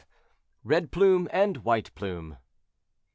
[0.63, 2.37] RED PLUME AND WHITE PLUME.